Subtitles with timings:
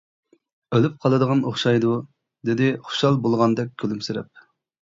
[0.77, 4.47] ئۆلۈپ قالىدىغان ئوخشايدۇ، -دېدى خۇشال بولغاندەك كۈلۈمسىرەپ.